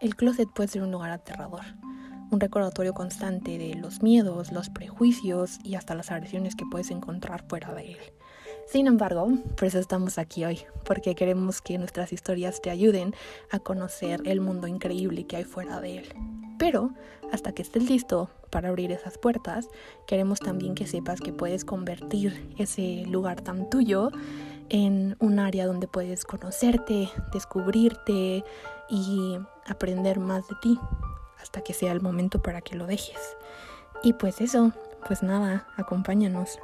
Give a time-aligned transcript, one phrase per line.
[0.00, 1.62] el closet puede ser un lugar aterrador,
[2.30, 7.44] un recordatorio constante de los miedos, los prejuicios y hasta las agresiones que puedes encontrar
[7.48, 7.98] fuera de él.
[8.66, 13.14] Sin embargo, por eso estamos aquí hoy, porque queremos que nuestras historias te ayuden
[13.50, 16.14] a conocer el mundo increíble que hay fuera de él.
[16.58, 16.90] Pero
[17.32, 19.68] hasta que estés listo para abrir esas puertas,
[20.06, 24.10] queremos también que sepas que puedes convertir ese lugar tan tuyo
[24.68, 28.44] en un área donde puedes conocerte, descubrirte
[28.88, 30.80] y aprender más de ti
[31.40, 33.36] hasta que sea el momento para que lo dejes.
[34.02, 34.72] Y pues eso,
[35.06, 36.58] pues nada, acompáñanos.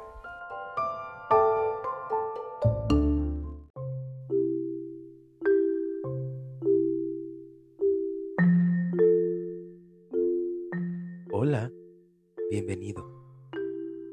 [11.31, 11.71] Hola,
[12.49, 13.03] bienvenido.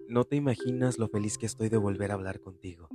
[0.08, 2.88] No te imaginas lo feliz que estoy de volver a hablar contigo.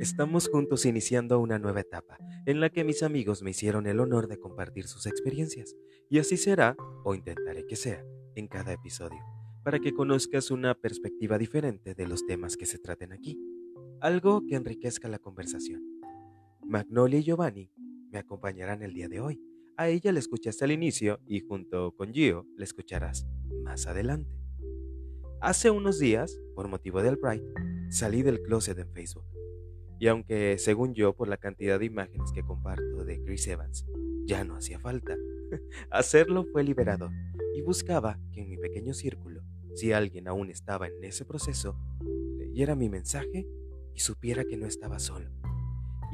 [0.00, 4.28] Estamos juntos iniciando una nueva etapa, en la que mis amigos me hicieron el honor
[4.28, 5.76] de compartir sus experiencias,
[6.08, 8.02] y así será, o intentaré que sea,
[8.34, 9.18] en cada episodio,
[9.62, 13.38] para que conozcas una perspectiva diferente de los temas que se traten aquí,
[14.00, 15.82] algo que enriquezca la conversación.
[16.64, 17.70] Magnolia y Giovanni
[18.10, 19.38] me acompañarán el día de hoy.
[19.76, 23.26] A ella la escuchaste al inicio y junto con Gio la escucharás
[23.64, 24.30] más adelante.
[25.42, 27.44] Hace unos días, por motivo del Pride,
[27.90, 29.26] salí del closet en Facebook
[30.00, 33.84] y aunque, según yo, por la cantidad de imágenes que comparto de Chris Evans,
[34.24, 35.14] ya no hacía falta,
[35.90, 37.10] hacerlo fue liberador
[37.54, 39.42] y buscaba que en mi pequeño círculo,
[39.74, 41.76] si alguien aún estaba en ese proceso,
[42.38, 43.46] leyera mi mensaje
[43.94, 45.28] y supiera que no estaba solo.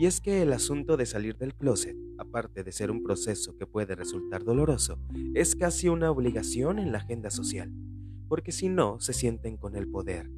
[0.00, 3.68] Y es que el asunto de salir del closet, aparte de ser un proceso que
[3.68, 4.98] puede resultar doloroso,
[5.34, 7.72] es casi una obligación en la agenda social,
[8.28, 10.28] porque si no, se sienten con el poder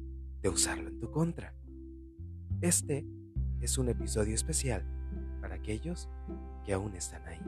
[0.43, 1.55] de usarlo en tu contra.
[2.61, 3.07] Este
[3.61, 4.83] es un episodio especial
[5.41, 6.09] para aquellos
[6.65, 7.39] que aún están ahí.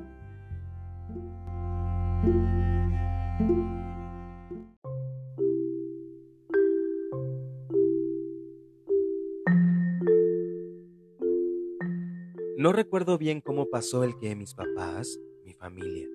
[12.57, 16.07] No recuerdo bien cómo pasó el que mis papás, mi familia,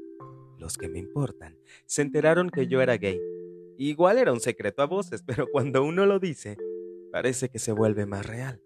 [0.58, 3.20] los que me importan, se enteraron que yo era gay.
[3.78, 6.56] Igual era un secreto a voces, pero cuando uno lo dice,
[7.10, 8.62] parece que se vuelve más real.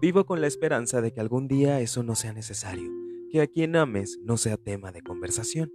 [0.00, 2.90] Vivo con la esperanza de que algún día eso no sea necesario,
[3.30, 5.70] que a quien ames no sea tema de conversación,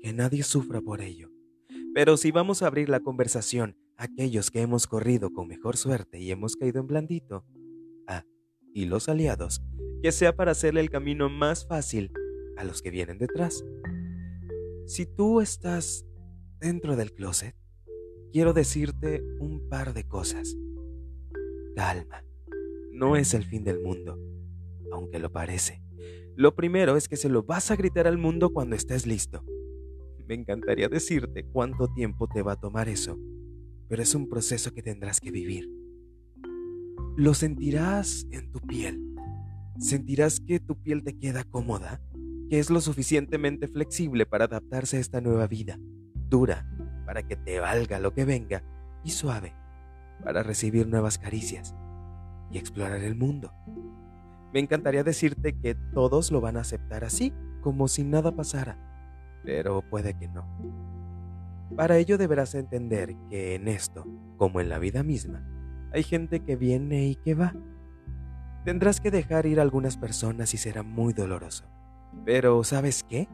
[0.00, 1.30] que nadie sufra por ello.
[1.94, 6.18] Pero si vamos a abrir la conversación a aquellos que hemos corrido con mejor suerte
[6.18, 7.44] y hemos caído en blandito,
[8.06, 8.24] ah,
[8.72, 9.60] y los aliados,
[10.02, 12.10] que sea para hacerle el camino más fácil
[12.56, 13.62] a los que vienen detrás.
[14.86, 16.06] Si tú estás
[16.60, 17.54] dentro del closet,
[18.32, 20.56] quiero decirte un par de cosas.
[21.76, 22.27] Calma
[22.98, 24.18] no es el fin del mundo,
[24.92, 25.80] aunque lo parece.
[26.34, 29.44] Lo primero es que se lo vas a gritar al mundo cuando estés listo.
[30.26, 33.16] Me encantaría decirte cuánto tiempo te va a tomar eso,
[33.88, 35.70] pero es un proceso que tendrás que vivir.
[37.16, 39.14] Lo sentirás en tu piel.
[39.78, 42.02] Sentirás que tu piel te queda cómoda,
[42.50, 45.78] que es lo suficientemente flexible para adaptarse a esta nueva vida,
[46.28, 46.68] dura,
[47.06, 48.64] para que te valga lo que venga,
[49.04, 49.54] y suave,
[50.24, 51.74] para recibir nuevas caricias
[52.50, 53.52] y explorar el mundo.
[54.52, 58.78] Me encantaría decirte que todos lo van a aceptar así, como si nada pasara,
[59.44, 60.46] pero puede que no.
[61.76, 65.46] Para ello deberás entender que en esto, como en la vida misma,
[65.92, 67.54] hay gente que viene y que va.
[68.64, 71.64] Tendrás que dejar ir a algunas personas y será muy doloroso.
[72.24, 73.28] Pero ¿sabes qué?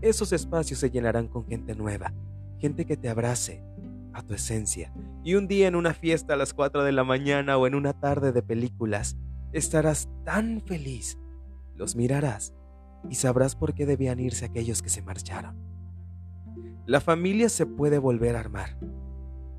[0.00, 2.12] Esos espacios se llenarán con gente nueva,
[2.58, 3.62] gente que te abrace,
[4.16, 4.92] a tu esencia.
[5.22, 7.92] Y un día en una fiesta a las 4 de la mañana o en una
[7.92, 9.16] tarde de películas,
[9.52, 11.18] estarás tan feliz.
[11.74, 12.54] Los mirarás
[13.10, 15.56] y sabrás por qué debían irse aquellos que se marcharon.
[16.86, 18.78] La familia se puede volver a armar.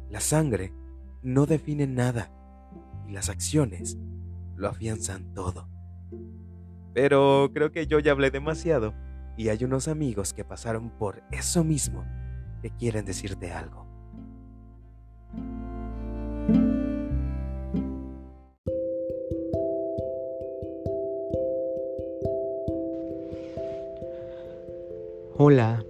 [0.10, 0.74] La sangre
[1.22, 2.32] no define nada
[3.08, 3.98] y las acciones
[4.56, 5.70] lo afianzan todo.
[6.96, 8.96] Pero creo que yo ya hablé demasiado
[9.38, 12.04] y hay unos amigos que pasaron por eso mismo
[12.64, 13.87] que quieren decirte algo.
[25.50, 25.86] Hola.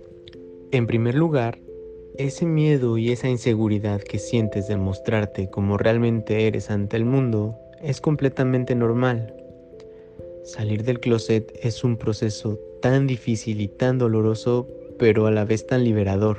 [0.69, 1.57] En primer lugar,
[2.15, 7.57] ese miedo y esa inseguridad que sientes de mostrarte como realmente eres ante el mundo
[7.81, 9.33] es completamente normal.
[10.43, 14.67] Salir del closet es un proceso tan difícil y tan doloroso,
[14.99, 16.37] pero a la vez tan liberador.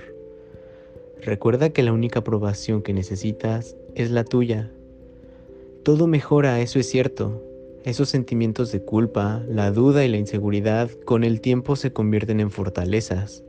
[1.21, 4.71] Recuerda que la única aprobación que necesitas es la tuya.
[5.83, 7.43] Todo mejora, eso es cierto,
[7.85, 12.51] Esos sentimientos de culpa, la duda y la inseguridad con el tiempo se convierten en
[12.51, 13.45] fortalezas.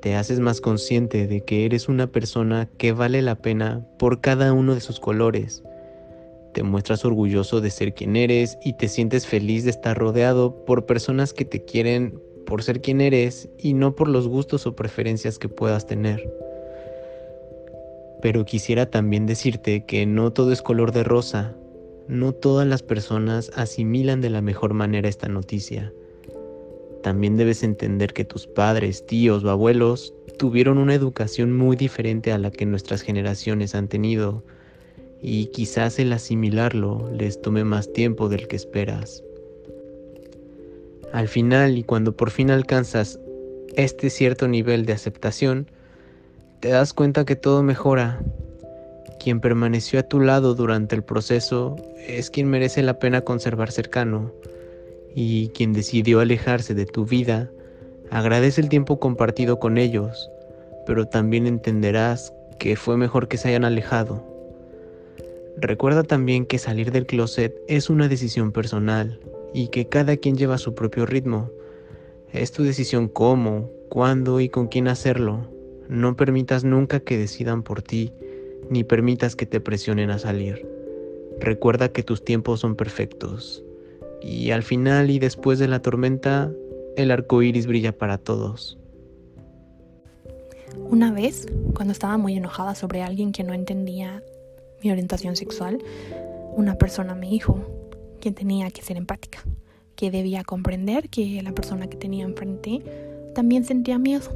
[0.00, 4.54] Te haces más consciente de que eres una persona que vale la pena por cada
[4.54, 5.62] uno de sus colores.
[6.54, 10.86] Te muestras orgulloso de ser quien eres y te sientes feliz de estar rodeado por
[10.86, 15.38] personas que te quieren por ser quien eres y no por los gustos o preferencias
[15.38, 16.32] que puedas tener.
[18.22, 21.54] Pero quisiera también decirte que no todo es color de rosa,
[22.10, 25.92] no todas las personas asimilan de la mejor manera esta noticia.
[27.02, 32.38] También debes entender que tus padres, tíos o abuelos tuvieron una educación muy diferente a
[32.38, 34.42] la que nuestras generaciones han tenido
[35.22, 39.22] y quizás el asimilarlo les tome más tiempo del que esperas.
[41.12, 43.20] Al final y cuando por fin alcanzas
[43.76, 45.68] este cierto nivel de aceptación,
[46.60, 48.20] te das cuenta que todo mejora.
[49.20, 51.76] Quien permaneció a tu lado durante el proceso
[52.08, 54.32] es quien merece la pena conservar cercano
[55.14, 57.50] y quien decidió alejarse de tu vida
[58.10, 60.30] agradece el tiempo compartido con ellos,
[60.86, 64.24] pero también entenderás que fue mejor que se hayan alejado.
[65.58, 69.20] Recuerda también que salir del closet es una decisión personal
[69.52, 71.50] y que cada quien lleva su propio ritmo.
[72.32, 75.46] Es tu decisión cómo, cuándo y con quién hacerlo.
[75.90, 78.14] No permitas nunca que decidan por ti,
[78.70, 80.66] ni permitas que te presionen a salir.
[81.38, 83.62] Recuerda que tus tiempos son perfectos.
[84.22, 86.50] Y al final y después de la tormenta,
[86.96, 88.78] el arco iris brilla para todos.
[90.88, 94.22] Una vez, cuando estaba muy enojada sobre alguien que no entendía
[94.82, 95.78] mi orientación sexual,
[96.56, 97.60] una persona me dijo,
[98.20, 99.42] que tenía que ser empática,
[99.96, 102.82] que debía comprender que la persona que tenía enfrente
[103.34, 104.30] también sentía miedo,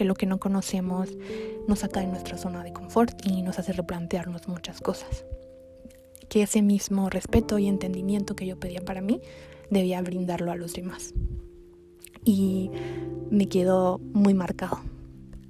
[0.00, 1.10] que lo que no conocemos
[1.68, 5.26] nos saca de nuestra zona de confort y nos hace replantearnos muchas cosas.
[6.30, 9.20] Que ese mismo respeto y entendimiento que yo pedía para mí,
[9.68, 11.12] debía brindarlo a los demás.
[12.24, 12.70] Y
[13.30, 14.80] me quedó muy marcado.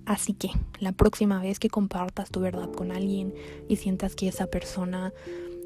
[0.04, 0.50] Así que
[0.80, 3.32] la próxima vez que compartas tu verdad con alguien
[3.68, 5.12] y sientas que esa persona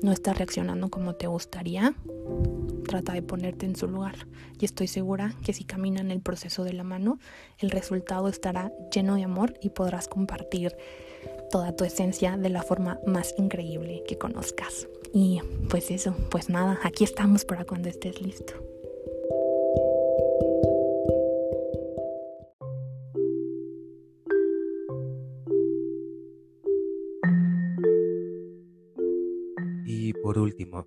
[0.02, 1.94] no está reaccionando como te gustaría,
[2.84, 4.14] trata de ponerte en su lugar.
[4.60, 7.18] Y estoy segura que si caminan el proceso de la mano,
[7.58, 10.76] el resultado estará lleno de amor y podrás compartir
[11.50, 14.88] toda tu esencia de la forma más increíble que conozcas.
[15.12, 15.40] Y
[15.70, 18.54] pues eso, pues nada, aquí estamos para cuando estés listo.
[30.24, 30.86] por último,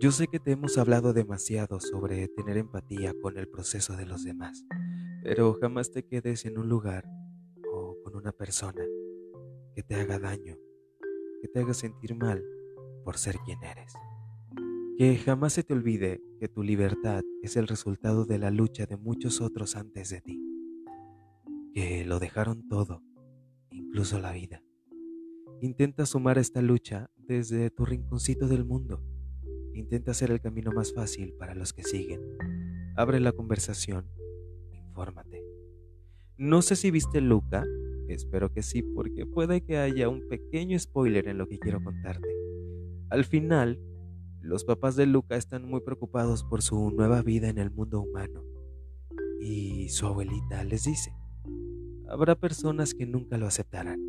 [0.00, 4.24] yo sé que te hemos hablado demasiado sobre tener empatía con el proceso de los
[4.24, 4.64] demás,
[5.22, 7.04] pero jamás te quedes en un lugar
[7.70, 8.82] o con una persona
[9.74, 10.56] que te haga daño,
[11.42, 12.42] que te haga sentir mal
[13.04, 13.92] por ser quien eres.
[14.96, 18.96] Que jamás se te olvide que tu libertad es el resultado de la lucha de
[18.96, 20.42] muchos otros antes de ti,
[21.74, 23.02] que lo dejaron todo,
[23.70, 24.62] incluso la vida.
[25.60, 29.09] Intenta sumar esta lucha desde tu rinconcito del mundo.
[29.74, 32.20] Intenta hacer el camino más fácil para los que siguen.
[32.96, 34.06] Abre la conversación.
[34.72, 35.44] Infórmate.
[36.36, 37.64] No sé si viste Luca.
[38.08, 42.28] Espero que sí, porque puede que haya un pequeño spoiler en lo que quiero contarte.
[43.08, 43.78] Al final,
[44.40, 48.42] los papás de Luca están muy preocupados por su nueva vida en el mundo humano.
[49.40, 51.12] Y su abuelita les dice,
[52.08, 54.00] habrá personas que nunca lo aceptarán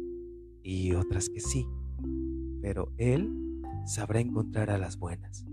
[0.63, 1.67] y otras que sí,
[2.61, 3.50] pero Él
[3.85, 5.45] sabrá encontrar a las buenas.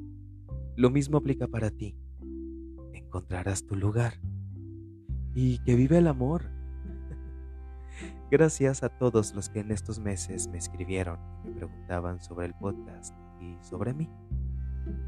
[0.76, 1.96] Lo mismo aplica para ti.
[2.92, 4.14] Encontrarás tu lugar.
[5.34, 6.44] Y que vive el amor.
[8.30, 12.54] Gracias a todos los que en estos meses me escribieron y me preguntaban sobre el
[12.54, 14.08] podcast y sobre mí.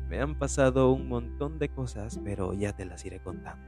[0.09, 3.65] Me han pasado un montón de cosas, pero ya te las iré contando.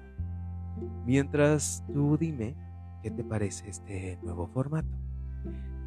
[1.06, 2.54] Mientras tú dime
[3.02, 4.96] qué te parece este nuevo formato.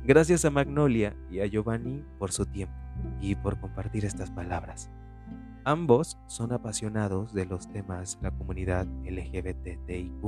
[0.08, 2.76] Gracias a Magnolia y a Giovanni por su tiempo
[3.20, 4.92] y por compartir estas palabras.
[5.64, 10.24] Ambos son apasionados de los temas de la comunidad LGBTIQ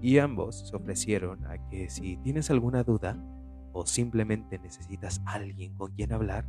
[0.00, 3.18] y ambos se ofrecieron a que si tienes alguna duda
[3.74, 6.46] o simplemente necesitas alguien con quien hablar,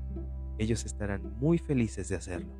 [0.58, 2.54] ellos estarán muy felices de hacerlo.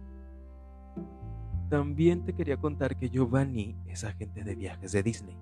[1.70, 5.38] También te quería contar que Giovanni es agente de viajes de Disney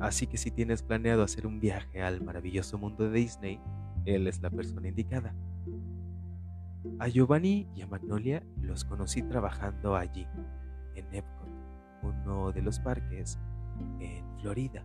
[0.00, 3.60] Así que si tienes planeado hacer un viaje al maravilloso mundo de Disney,
[4.04, 5.34] él es la persona indicada.
[6.98, 10.26] A Giovanni y a Magnolia los conocí trabajando allí,
[10.94, 11.48] en Epcot,
[12.02, 13.38] uno de los parques
[14.00, 14.84] en Florida.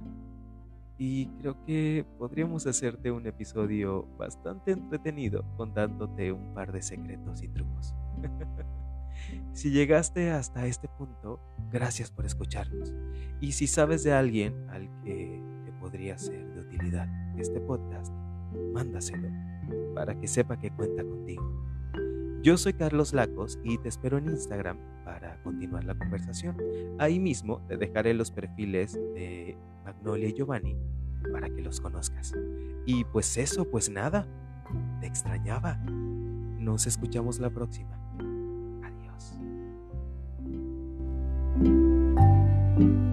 [0.98, 7.48] Y creo que podríamos hacerte un episodio bastante entretenido contándote un par de secretos y
[7.48, 7.94] trucos.
[9.54, 11.40] Si llegaste hasta este punto,
[11.72, 12.94] gracias por escucharnos.
[13.40, 18.14] Y si sabes de alguien al que le podría ser de utilidad este podcast,
[18.74, 19.30] mándaselo
[19.96, 21.62] para que sepa que cuenta contigo.
[22.44, 26.58] Yo soy Carlos Lacos y te espero en Instagram para continuar la conversación.
[26.98, 30.76] Ahí mismo te dejaré los perfiles de Magnolia y Giovanni
[31.32, 32.34] para que los conozcas.
[32.86, 34.28] Y pues eso, pues nada,
[35.00, 35.76] te extrañaba.
[35.86, 38.01] Nos escuchamos la próxima.
[42.82, 43.11] thank you